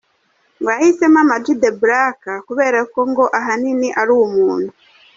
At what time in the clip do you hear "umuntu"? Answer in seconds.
4.27-4.69